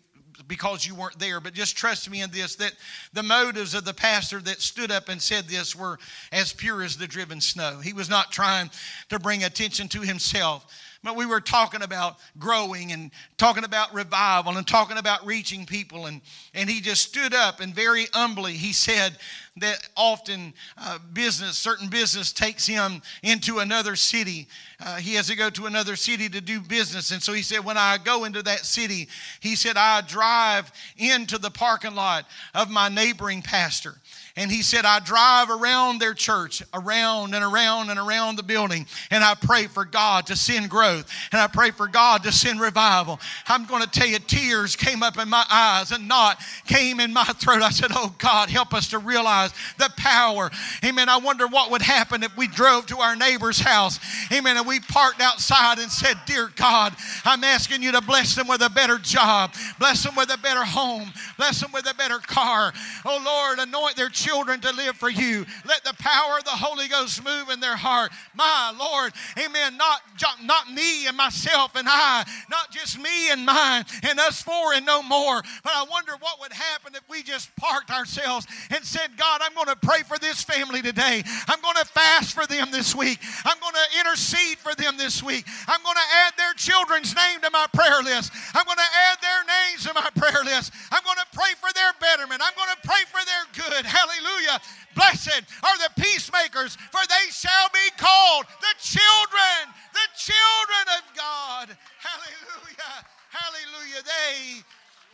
[0.46, 2.72] because you weren't there but just trust me in this that
[3.12, 5.98] the motives of the pastor that stood up and said this were
[6.32, 7.80] as pure as the driven snow.
[7.82, 8.70] He was not trying
[9.08, 10.66] to bring attention to himself
[11.04, 16.06] but we were talking about growing and talking about revival and talking about reaching people.
[16.06, 16.22] And,
[16.54, 19.18] and he just stood up and very humbly he said
[19.58, 24.48] that often uh, business, certain business takes him into another city.
[24.84, 27.12] Uh, he has to go to another city to do business.
[27.12, 29.08] And so he said, when I go into that city,
[29.40, 33.94] he said, I drive into the parking lot of my neighboring pastor.
[34.36, 38.84] And he said, I drive around their church, around and around and around the building,
[39.12, 42.60] and I pray for God to send growth, and I pray for God to send
[42.60, 43.20] revival.
[43.46, 47.12] I'm going to tell you, tears came up in my eyes and knot came in
[47.12, 47.62] my throat.
[47.62, 50.50] I said, Oh God, help us to realize the power.
[50.84, 51.08] Amen.
[51.08, 54.00] I wonder what would happen if we drove to our neighbor's house,
[54.32, 56.92] amen, and we parked outside and said, Dear God,
[57.24, 60.64] I'm asking you to bless them with a better job, bless them with a better
[60.64, 62.72] home, bless them with a better car.
[63.04, 65.44] Oh Lord, anoint their children to live for you.
[65.66, 68.10] Let the power of the Holy Ghost move in their heart.
[68.34, 69.76] My Lord, amen.
[69.76, 70.00] Not,
[70.42, 74.86] not me and myself and I, not just me and mine and us four and
[74.86, 75.42] no more.
[75.62, 79.54] But I wonder what would happen if we just parked ourselves and said, God, I'm
[79.54, 81.22] going to pray for this family today.
[81.48, 83.20] I'm going to fast for them this week.
[83.44, 85.44] I'm going to intercede for them this week.
[85.68, 88.32] I'm going to add their children's name to my prayer list.
[88.54, 90.72] I'm going to add their names to my prayer list.
[90.90, 92.40] I'm going to pray for their betterment.
[92.40, 93.84] I'm going to pray for their good.
[93.84, 94.13] Hallelujah.
[94.14, 94.60] Hallelujah.
[94.94, 101.76] Blessed are the peacemakers, for they shall be called the children, the children of God.
[101.98, 103.06] Hallelujah.
[103.30, 104.02] Hallelujah.
[104.04, 104.62] They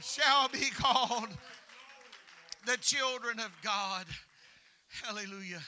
[0.03, 1.29] shall be called
[2.67, 4.07] the children of God.
[5.03, 5.63] Hallelujah.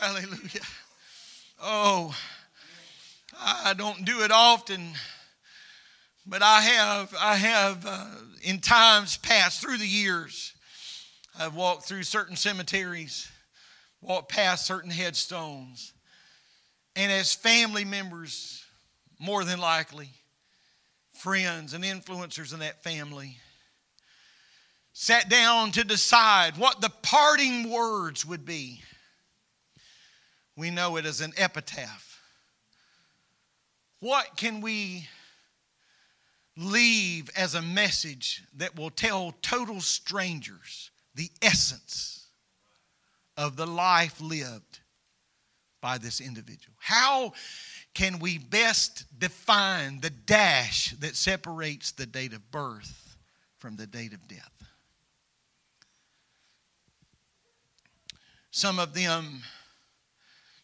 [0.00, 0.62] Hallelujah.
[1.62, 2.14] Oh,
[3.38, 4.92] I don't do it often,
[6.26, 8.06] but I have, I have uh,
[8.42, 10.54] in times past through the years
[11.38, 13.30] I've walked through certain cemeteries,
[14.00, 15.92] walked past certain headstones,
[16.94, 18.64] and as family members,
[19.18, 20.08] more than likely,
[21.12, 23.36] friends and influencers in that family,
[24.94, 28.80] sat down to decide what the parting words would be.
[30.56, 32.18] We know it as an epitaph.
[34.00, 35.06] What can we
[36.56, 42.26] leave as a message that will tell total strangers the essence
[43.36, 44.80] of the life lived
[45.80, 46.76] by this individual.
[46.78, 47.32] How
[47.94, 53.16] can we best define the dash that separates the date of birth
[53.58, 54.52] from the date of death?
[58.50, 59.42] Some of them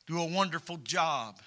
[0.06, 1.40] do a wonderful job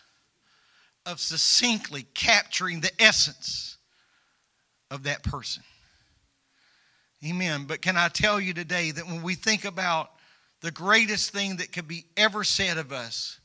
[1.05, 3.77] of succinctly capturing the essence
[4.89, 5.63] of that person.
[7.23, 7.65] Amen.
[7.65, 10.11] But can I tell you today that when we think about
[10.61, 13.39] the greatest thing that could be ever said of us,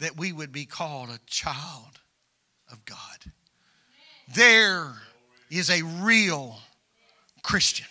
[0.00, 2.00] that we would be called a child
[2.70, 3.32] of God.
[4.34, 4.94] There
[5.50, 6.58] is a real
[7.42, 7.86] Christian.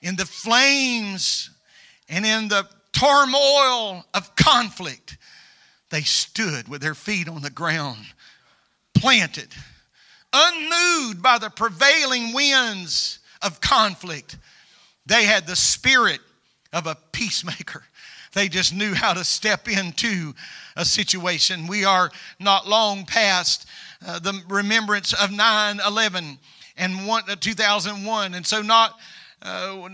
[0.00, 1.50] In the flames
[2.08, 5.18] and in the turmoil of conflict,
[5.90, 8.04] they stood with their feet on the ground,
[8.94, 9.48] planted,
[10.32, 14.36] unmoved by the prevailing winds of conflict.
[15.06, 16.20] They had the spirit
[16.72, 17.82] of a peacemaker.
[18.34, 20.34] They just knew how to step into
[20.76, 21.66] a situation.
[21.66, 23.66] We are not long past
[24.06, 26.38] uh, the remembrance of 9 11
[26.76, 28.34] and one, uh, 2001.
[28.34, 29.00] And so, not,
[29.40, 29.88] uh,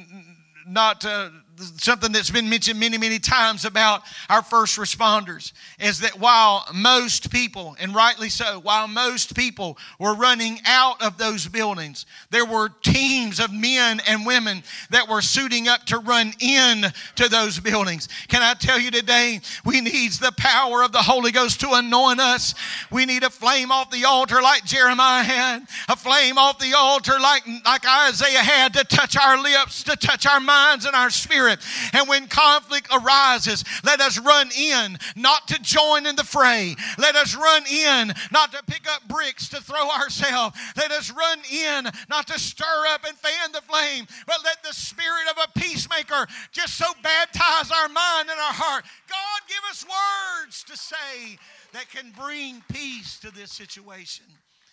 [0.67, 6.19] not uh, something that's been mentioned many, many times about our first responders is that
[6.19, 12.07] while most people, and rightly so, while most people were running out of those buildings,
[12.31, 16.85] there were teams of men and women that were suiting up to run in
[17.17, 18.09] to those buildings.
[18.29, 22.21] Can I tell you today, we need the power of the Holy Ghost to anoint
[22.21, 22.55] us.
[22.91, 27.19] We need a flame off the altar like Jeremiah had, a flame off the altar
[27.21, 31.44] like, like Isaiah had to touch our lips, to touch our minds and our spirit
[31.45, 31.61] Spirit.
[31.93, 36.75] And when conflict arises, let us run in, not to join in the fray.
[36.99, 40.57] Let us run in, not to pick up bricks to throw ourselves.
[40.77, 44.73] Let us run in, not to stir up and fan the flame, but let the
[44.73, 48.85] spirit of a peacemaker just so baptize our mind and our heart.
[49.09, 51.39] God, give us words to say
[51.73, 54.25] that can bring peace to this situation.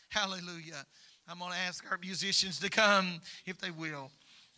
[0.10, 0.86] Hallelujah.
[1.28, 4.12] I'm going to ask our musicians to come if they will.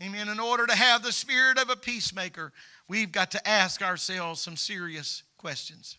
[0.04, 0.28] Amen.
[0.28, 2.52] In order to have the spirit of a peacemaker,
[2.90, 5.98] we've got to ask ourselves some serious questions.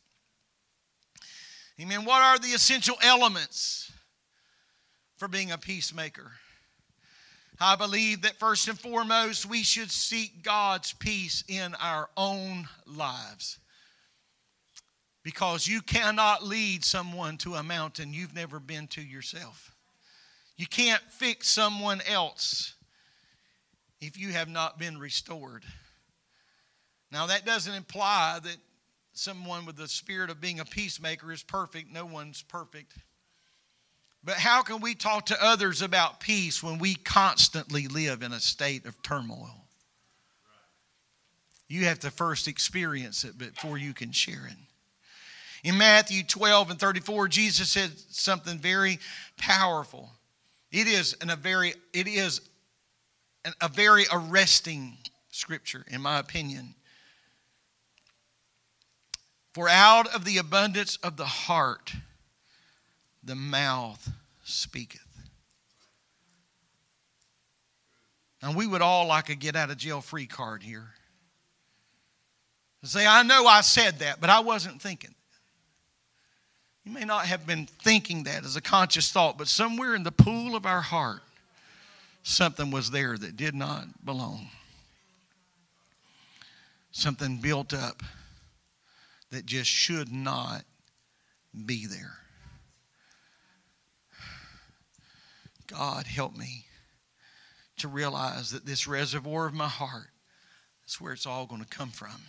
[1.80, 2.04] Amen.
[2.04, 3.90] What are the essential elements
[5.16, 6.32] for being a peacemaker?
[7.58, 13.58] I believe that first and foremost, we should seek God's peace in our own lives.
[15.22, 19.74] Because you cannot lead someone to a mountain you've never been to yourself.
[20.56, 22.74] You can't fix someone else
[24.00, 25.64] if you have not been restored.
[27.10, 28.56] Now, that doesn't imply that
[29.12, 31.92] someone with the spirit of being a peacemaker is perfect.
[31.92, 32.92] No one's perfect.
[34.24, 38.40] But how can we talk to others about peace when we constantly live in a
[38.40, 39.64] state of turmoil?
[41.68, 44.56] You have to first experience it before you can share it.
[45.62, 48.98] In Matthew 12 and 34, Jesus said something very
[49.38, 50.10] powerful.
[50.70, 52.40] It is in a very it is
[53.60, 54.96] a very arresting
[55.30, 56.74] scripture, in my opinion.
[59.52, 61.92] For out of the abundance of the heart,
[63.22, 64.10] the mouth
[64.42, 65.00] speaketh.
[68.42, 70.88] And we would all like a get out of jail free card here.
[72.82, 75.14] Say, I know I said that, but I wasn't thinking.
[76.84, 80.12] You may not have been thinking that as a conscious thought, but somewhere in the
[80.12, 81.22] pool of our heart,
[82.24, 84.48] something was there that did not belong.
[86.90, 88.02] Something built up
[89.30, 90.64] that just should not
[91.66, 92.16] be there.
[95.66, 96.64] God, help me
[97.78, 100.10] to realize that this reservoir of my heart,
[100.82, 102.22] that's where it's all going to come from.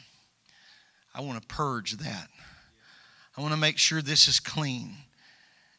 [1.13, 2.27] I want to purge that.
[3.37, 4.95] I want to make sure this is clean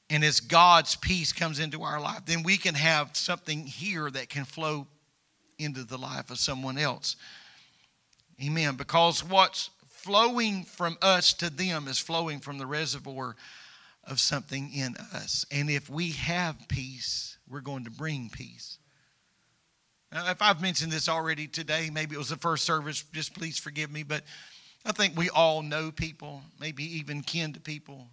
[0.09, 4.29] and as God's peace comes into our life, then we can have something here that
[4.29, 4.87] can flow
[5.59, 7.17] into the life of someone else.
[8.43, 8.77] Amen.
[8.77, 13.35] Because what's flowing from us to them is flowing from the reservoir
[14.05, 15.45] of something in us.
[15.51, 18.79] And if we have peace, we're going to bring peace.
[20.13, 23.59] Now, if I've mentioned this already today, maybe it was the first service, just please
[23.59, 24.23] forgive me, but
[24.85, 28.07] I think we all know people, maybe even kin to people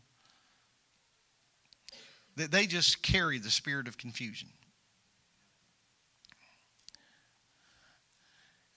[2.36, 4.50] that they just carry the spirit of confusion.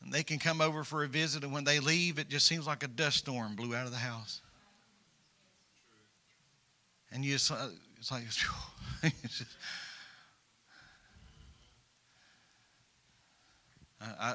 [0.02, 2.66] And they can come over for a visit, and when they leave, it just seems
[2.66, 4.40] like a dust storm blew out of the house.
[7.10, 8.22] And you just, uh, it's like,
[9.02, 9.56] it's just,
[14.00, 14.34] I,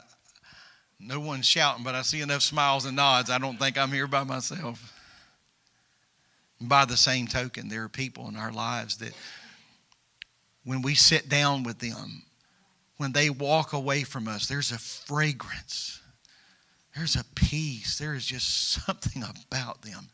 [1.00, 3.30] no one's shouting, but I see enough smiles and nods.
[3.30, 4.94] I don't think I'm here by myself.
[6.62, 9.14] By the same token, there are people in our lives that
[10.64, 12.24] when we sit down with them,
[12.98, 16.00] when they walk away from us, there's a fragrance,
[16.96, 20.10] there's a peace, there is just something about them.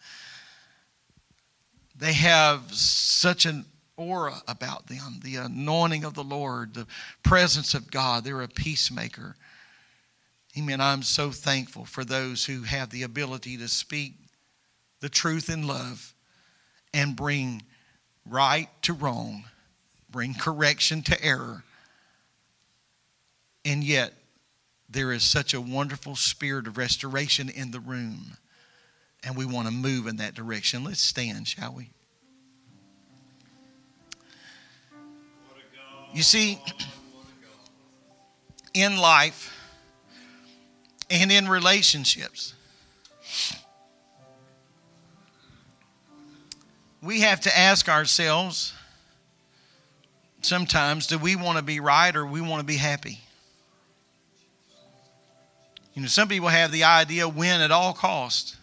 [1.97, 3.65] They have such an
[3.97, 6.87] aura about them the anointing of the Lord, the
[7.23, 8.23] presence of God.
[8.23, 9.35] They're a peacemaker.
[10.57, 10.79] Amen.
[10.79, 14.13] I'm so thankful for those who have the ability to speak
[15.01, 16.13] the truth in love
[16.97, 17.61] and bring
[18.27, 19.43] right to wrong,
[20.09, 21.63] bring correction to error.
[23.63, 24.13] And yet,
[24.89, 28.37] there is such a wonderful spirit of restoration in the room.
[29.23, 30.83] And we want to move in that direction.
[30.83, 31.91] Let's stand, shall we?
[36.15, 36.59] You see,
[38.73, 39.55] in life
[41.11, 42.55] and in relationships,
[47.01, 48.73] we have to ask ourselves
[50.41, 53.19] sometimes do we want to be right or we want to be happy?
[55.93, 58.55] You know, some people have the idea win at all cost.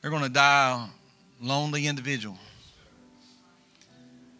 [0.00, 2.38] They're going to die a lonely individual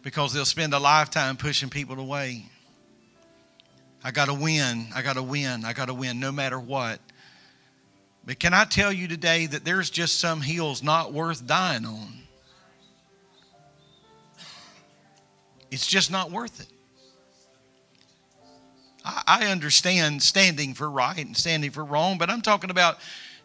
[0.03, 2.45] because they'll spend a lifetime pushing people away.
[4.03, 4.87] I got to win.
[4.93, 5.63] I got to win.
[5.63, 6.99] I got to win no matter what.
[8.25, 12.22] But can I tell you today that there's just some hills not worth dying on?
[15.73, 16.67] It's just not worth it.
[19.03, 22.99] I understand standing for right and standing for wrong, but I'm talking about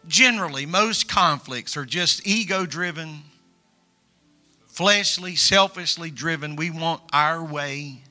[0.07, 3.23] generally, most conflicts are just ego driven,
[4.67, 6.55] fleshly, selfishly driven.
[6.55, 8.03] We want our way.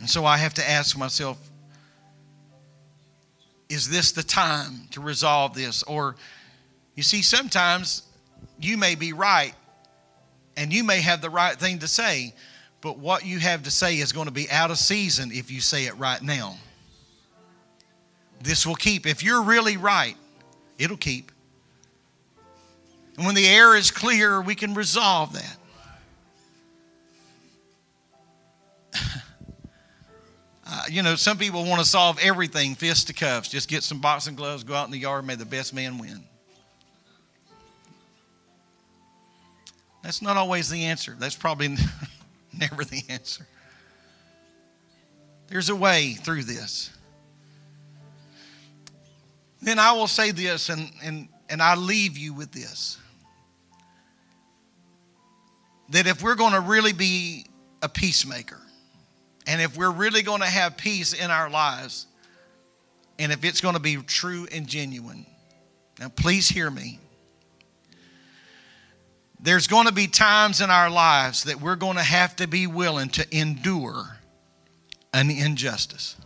[0.00, 1.38] And so I have to ask myself
[3.68, 5.82] is this the time to resolve this?
[5.82, 6.16] Or,
[6.94, 8.02] you see, sometimes
[8.60, 9.54] you may be right
[10.56, 12.34] and you may have the right thing to say,
[12.80, 15.60] but what you have to say is going to be out of season if you
[15.60, 16.56] say it right now.
[18.40, 19.06] This will keep.
[19.06, 20.16] If you're really right,
[20.78, 21.32] it'll keep.
[23.16, 25.56] And when the air is clear, we can resolve that.
[30.70, 33.48] Uh, you know, some people want to solve everything fist to cuffs.
[33.48, 36.22] Just get some boxing gloves, go out in the yard, may the best man win.
[40.02, 41.16] That's not always the answer.
[41.18, 41.76] That's probably
[42.58, 43.46] never the answer.
[45.48, 46.90] There's a way through this.
[49.62, 52.98] Then I will say this, and, and, and I leave you with this
[55.90, 57.46] that if we're going to really be
[57.80, 58.60] a peacemaker,
[59.48, 62.06] and if we're really going to have peace in our lives,
[63.18, 65.24] and if it's going to be true and genuine,
[65.98, 67.00] now please hear me.
[69.40, 72.66] There's going to be times in our lives that we're going to have to be
[72.66, 74.18] willing to endure
[75.14, 76.16] an injustice.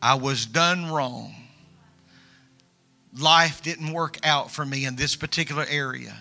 [0.00, 1.34] I was done wrong.
[3.18, 6.16] Life didn't work out for me in this particular area.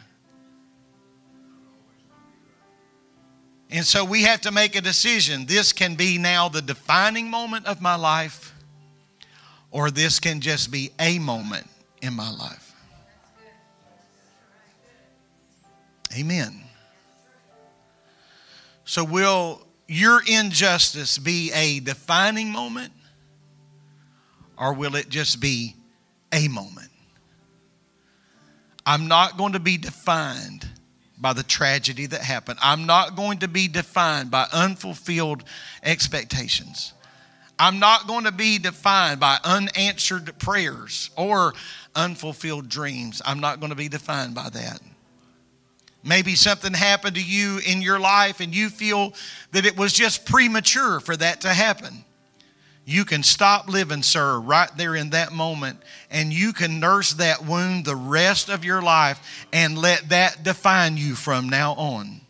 [3.69, 5.45] And so we have to make a decision.
[5.45, 8.55] This can be now the defining moment of my life,
[9.69, 11.67] or this can just be a moment
[12.01, 12.73] in my life.
[16.17, 16.63] Amen.
[18.85, 22.91] So, will your injustice be a defining moment,
[24.57, 25.75] or will it just be
[26.33, 26.89] a moment?
[28.83, 30.67] I'm not going to be defined
[31.19, 32.59] by the tragedy that happened.
[32.61, 35.43] I'm not going to be defined by unfulfilled
[35.83, 36.93] expectations.
[37.57, 41.53] I'm not going to be defined by unanswered prayers or
[41.93, 43.21] unfulfilled dreams.
[43.25, 44.79] I'm not going to be defined by that.
[46.01, 49.13] Maybe something happened to you in your life and you feel
[49.51, 52.05] that it was just premature for that to happen
[52.89, 55.79] you can stop living, sir, right there in that moment,
[56.09, 60.97] and you can nurse that wound the rest of your life and let that define
[60.97, 62.21] you from now on.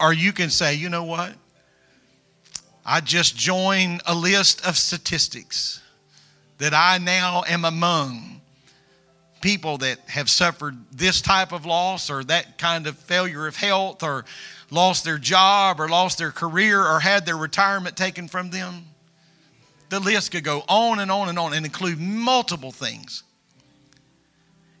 [0.00, 1.34] Or you can say, you know what?
[2.84, 5.80] I just joined a list of statistics
[6.58, 8.40] that I now am among
[9.40, 14.02] people that have suffered this type of loss or that kind of failure of health
[14.02, 14.24] or
[14.68, 18.86] lost their job or lost their career or had their retirement taken from them
[19.96, 23.22] the list could go on and on and on and include multiple things.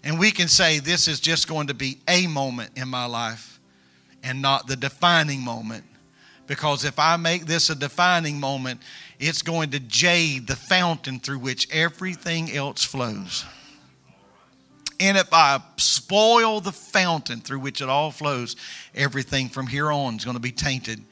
[0.04, 3.58] And we can say this is just going to be a moment in my life
[4.22, 5.84] and not the defining moment.
[6.46, 8.82] Because if I make this a defining moment,
[9.18, 13.46] it's going to jade the fountain through which everything else flows.
[15.00, 18.54] And if I spoil the fountain through which it all flows,
[18.94, 21.02] everything from here on is going to be tainted.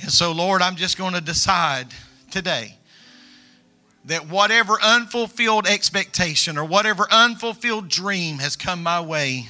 [0.00, 1.88] And so, Lord, I'm just going to decide
[2.30, 2.78] today
[4.08, 9.48] that whatever unfulfilled expectation or whatever unfulfilled dream has come my way,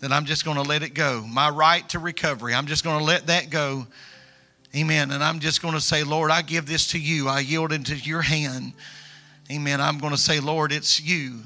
[0.00, 1.24] that I'm just going to let it go.
[1.26, 3.86] My right to recovery, I'm just going to let that go.
[4.76, 5.10] Amen.
[5.10, 7.28] And I'm just going to say, Lord, I give this to you.
[7.28, 8.74] I yield into your hand.
[9.50, 9.80] Amen.
[9.80, 11.40] I'm going to say, Lord, it's you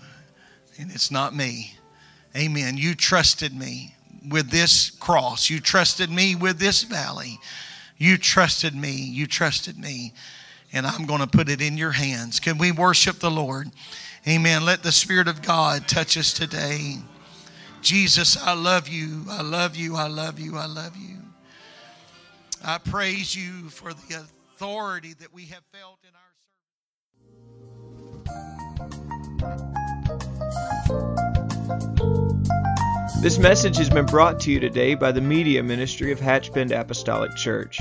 [0.79, 1.75] and it's not me.
[2.37, 2.77] Amen.
[2.77, 3.95] You trusted me
[4.29, 5.49] with this cross.
[5.49, 7.39] You trusted me with this valley.
[7.99, 8.93] You trusted me.
[8.93, 10.13] You trusted me
[10.73, 12.41] and I'm going to put it in your hands.
[12.41, 13.71] Can we worship the Lord?
[14.29, 14.65] Amen.
[14.65, 16.97] Let the Spirit of God touch us today.
[17.81, 19.25] Jesus, I love you.
[19.31, 19.97] I love you.
[19.97, 20.57] I love you.
[20.57, 21.19] I love you.
[22.65, 26.33] I praise you for the authority that we have felt in our
[33.13, 33.23] service.
[33.23, 37.35] This message has been brought to you today by the Media Ministry of Hatchbend Apostolic
[37.37, 37.81] Church.